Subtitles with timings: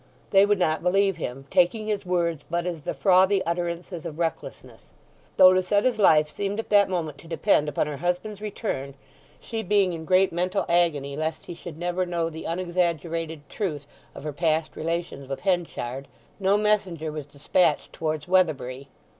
[0.31, 4.89] They would not believe him, taking his words but as the frothy utterances of recklessness.
[5.37, 8.95] Though Lucetta's life seemed at that moment to depend upon her husband's return
[9.39, 13.85] (she being in great mental agony lest he should never know the unexaggerated truth
[14.15, 16.07] of her past relations with Henchard),
[16.39, 18.87] no messenger was despatched towards Weatherbury.